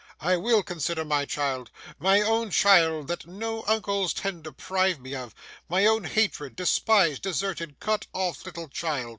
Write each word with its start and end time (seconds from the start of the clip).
I 0.21 0.35
will 0.35 0.63
consider 0.63 1.05
my 1.05 1.25
child! 1.25 1.69
My 1.99 2.21
own 2.21 2.49
child, 2.49 3.07
that 3.09 3.27
no 3.27 3.63
uncles 3.67 4.13
can 4.13 4.41
deprive 4.41 4.99
me 4.99 5.13
of; 5.13 5.35
my 5.69 5.85
own 5.85 6.05
hated, 6.05 6.55
despised, 6.55 7.21
deserted, 7.21 7.79
cut 7.79 8.07
off 8.11 8.43
little 8.43 8.67
child. 8.67 9.09